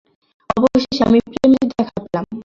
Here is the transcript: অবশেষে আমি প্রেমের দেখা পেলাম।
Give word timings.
অবশেষে 0.57 1.03
আমি 1.03 1.19
প্রেমের 1.25 1.65
দেখা 1.71 1.97
পেলাম। 1.97 2.25